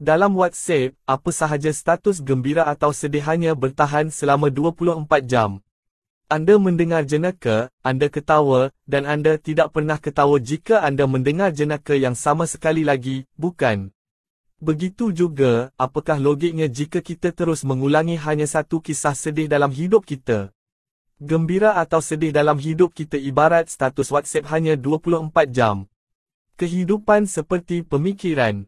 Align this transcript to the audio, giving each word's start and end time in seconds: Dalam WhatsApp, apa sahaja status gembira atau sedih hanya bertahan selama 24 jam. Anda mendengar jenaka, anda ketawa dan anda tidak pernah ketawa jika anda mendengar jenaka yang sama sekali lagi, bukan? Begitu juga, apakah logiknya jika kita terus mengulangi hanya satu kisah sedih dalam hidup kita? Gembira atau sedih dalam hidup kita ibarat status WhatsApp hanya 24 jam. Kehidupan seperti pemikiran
Dalam 0.00 0.32
WhatsApp, 0.32 0.96
apa 1.04 1.28
sahaja 1.28 1.68
status 1.76 2.24
gembira 2.24 2.64
atau 2.64 2.88
sedih 2.88 3.20
hanya 3.28 3.52
bertahan 3.52 4.08
selama 4.08 4.48
24 4.48 5.04
jam. 5.28 5.60
Anda 6.24 6.56
mendengar 6.56 7.04
jenaka, 7.04 7.68
anda 7.84 8.08
ketawa 8.08 8.72
dan 8.88 9.04
anda 9.04 9.36
tidak 9.36 9.76
pernah 9.76 10.00
ketawa 10.00 10.40
jika 10.40 10.80
anda 10.80 11.04
mendengar 11.04 11.52
jenaka 11.52 12.00
yang 12.00 12.16
sama 12.16 12.48
sekali 12.48 12.80
lagi, 12.80 13.28
bukan? 13.36 13.92
Begitu 14.56 15.12
juga, 15.12 15.68
apakah 15.76 16.16
logiknya 16.16 16.72
jika 16.72 17.04
kita 17.04 17.28
terus 17.36 17.60
mengulangi 17.60 18.16
hanya 18.24 18.48
satu 18.48 18.80
kisah 18.80 19.12
sedih 19.12 19.52
dalam 19.52 19.68
hidup 19.68 20.08
kita? 20.08 20.48
Gembira 21.20 21.76
atau 21.76 22.00
sedih 22.00 22.32
dalam 22.32 22.56
hidup 22.56 22.96
kita 22.96 23.20
ibarat 23.20 23.68
status 23.68 24.08
WhatsApp 24.08 24.48
hanya 24.48 24.80
24 24.80 25.28
jam. 25.52 25.84
Kehidupan 26.56 27.28
seperti 27.28 27.84
pemikiran 27.84 28.56